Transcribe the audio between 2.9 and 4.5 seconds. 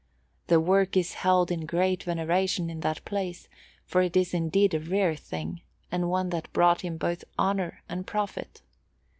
place, for it is